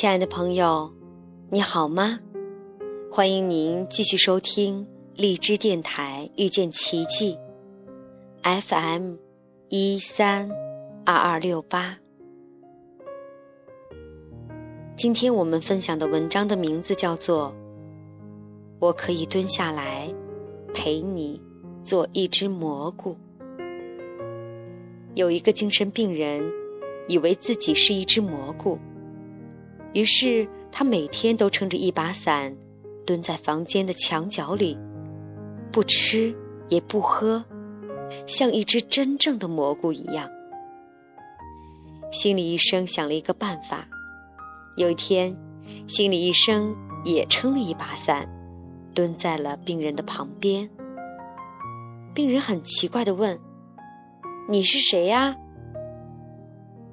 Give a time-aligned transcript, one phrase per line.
[0.00, 0.90] 亲爱的朋友，
[1.50, 2.18] 你好吗？
[3.12, 7.36] 欢迎您继续收听荔枝电台遇见奇迹
[8.42, 9.16] FM
[9.68, 10.48] 一三
[11.04, 11.98] 二二六八。
[14.96, 17.48] 今天我们分享的文章的名字叫做
[18.78, 20.10] 《我可以蹲下来
[20.72, 21.38] 陪你
[21.82, 23.14] 做一只蘑菇》。
[25.14, 26.50] 有一个精神病人
[27.06, 28.78] 以为自己是一只蘑菇。
[29.92, 32.56] 于是他每天都撑着一把伞，
[33.04, 34.78] 蹲在房间的墙角里，
[35.72, 36.34] 不吃
[36.68, 37.44] 也不喝，
[38.26, 40.30] 像一只真正的蘑菇一样。
[42.12, 43.88] 心理医生想了一个办法。
[44.76, 45.36] 有一天，
[45.86, 46.74] 心理医生
[47.04, 48.28] 也撑了一把伞，
[48.94, 50.70] 蹲在了病人的旁边。
[52.14, 53.38] 病人很奇怪地问
[54.48, 55.36] ：“你是谁呀？”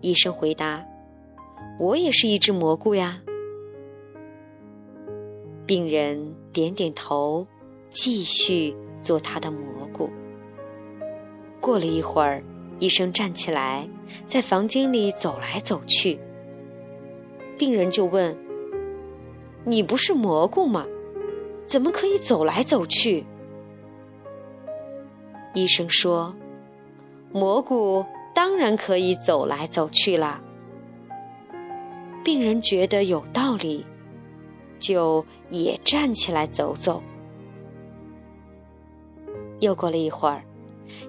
[0.00, 0.84] 医生回答。
[1.78, 3.20] 我也是一只蘑菇呀。
[5.66, 7.46] 病人点点头，
[7.90, 10.08] 继续做他的蘑菇。
[11.60, 12.42] 过了一会儿，
[12.78, 13.88] 医生站起来，
[14.26, 16.18] 在房间里走来走去。
[17.58, 18.36] 病人就问
[19.64, 20.86] ：“你不是蘑菇吗？
[21.66, 23.26] 怎么可以走来走去？”
[25.52, 26.36] 医生说
[27.32, 30.40] ：“蘑菇当然可以走来走去啦。”
[32.26, 33.86] 病人觉得有道理，
[34.80, 37.00] 就也站起来走走。
[39.60, 40.42] 又过了一会儿，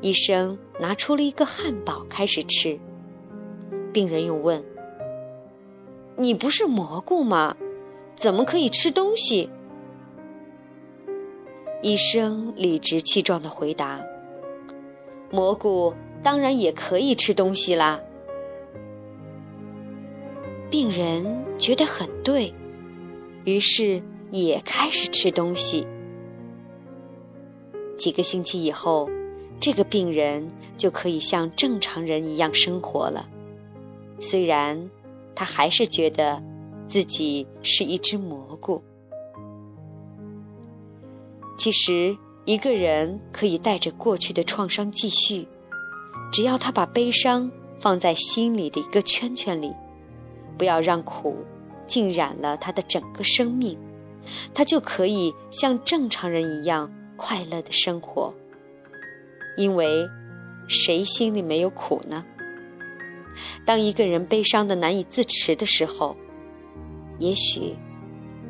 [0.00, 2.76] 医生拿出了一个汉堡开始吃。
[3.92, 4.60] 病人又问
[6.18, 7.56] ：“你不是蘑菇吗？
[8.16, 9.48] 怎么可以吃东西？”
[11.80, 14.02] 医生理直气壮的回答
[15.30, 15.94] ：“蘑菇
[16.24, 18.00] 当然也可以吃东西啦。”
[20.74, 21.24] 病人
[21.56, 22.52] 觉得很对，
[23.44, 24.02] 于是
[24.32, 25.86] 也开始吃东西。
[27.96, 29.08] 几个星期以后，
[29.60, 33.28] 这个病人就可以像正常人一样生活了。
[34.18, 34.90] 虽然
[35.32, 36.42] 他还是觉得
[36.88, 38.82] 自己是一只蘑菇。
[41.56, 45.46] 其实，一个人可以带着过去的创伤继续，
[46.32, 47.48] 只要他把悲伤
[47.78, 49.72] 放在心里的一个圈圈里。
[50.56, 51.36] 不要让苦
[51.86, 53.78] 浸染了他的整个生命，
[54.54, 58.32] 他就可以像正常人一样快乐的生活。
[59.56, 60.08] 因为
[60.66, 62.24] 谁心里没有苦呢？
[63.66, 66.16] 当一个人悲伤的难以自持的时候，
[67.18, 67.76] 也许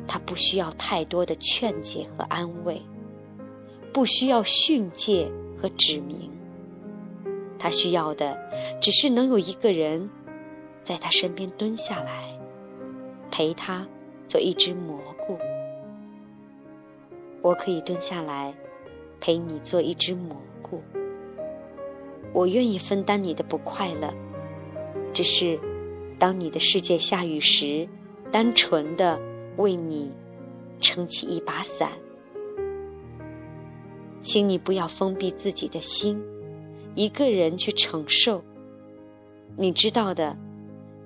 [0.07, 2.81] 他不需要太多的劝解和安慰，
[3.91, 6.31] 不需要训诫和指明，
[7.59, 8.37] 他需要的
[8.81, 10.09] 只是能有一个人。
[10.85, 12.39] 在他身边蹲下来，
[13.31, 13.87] 陪他
[14.27, 15.35] 做一只蘑菇。
[17.41, 18.53] 我可以蹲下来，
[19.19, 20.83] 陪你做一只蘑菇。
[22.31, 24.13] 我愿意分担你的不快乐，
[25.11, 25.59] 只是
[26.19, 27.89] 当你的世界下雨时，
[28.31, 29.19] 单纯的
[29.57, 30.11] 为你
[30.79, 31.93] 撑起一把伞。
[34.21, 36.23] 请你不要封闭自己的心，
[36.93, 38.43] 一个人去承受。
[39.57, 40.37] 你知道的。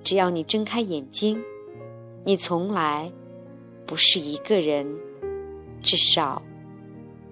[0.02, 1.42] 只要你睁开眼睛，
[2.24, 3.12] 你从来
[3.86, 4.86] 不是一个人，
[5.82, 6.42] 至少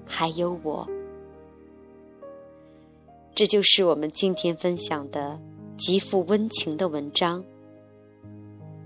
[0.07, 0.89] 还有我。
[3.35, 5.41] 这就是我们今天分享的
[5.77, 7.45] 极富温情的文章。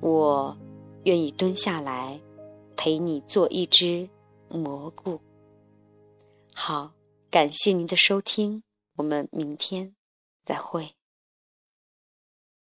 [0.00, 0.56] 我
[1.04, 2.20] 愿意蹲下来
[2.76, 4.09] 陪你做一只
[4.49, 5.19] 蘑菇。
[6.54, 6.93] 好，
[7.31, 8.62] 感谢您的收听，
[8.97, 9.94] 我们明天
[10.44, 10.94] 再会。